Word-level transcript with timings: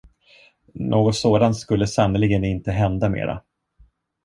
Något 0.73 1.15
sådant 1.15 1.57
skulle 1.57 1.87
sannerligen 1.87 2.43
inte 2.43 2.71
hända 2.71 3.09
mera. 3.09 3.41